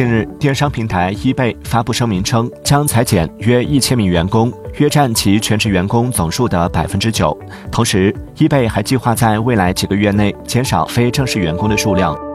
[0.00, 7.38] 近日电商平台 ebay 发布声明称将裁减约一千名员工约占其全职员工总数的百分之九。
[7.70, 12.29] 同时 ebay 还计划在未来几个月内减少非正式员工的数量。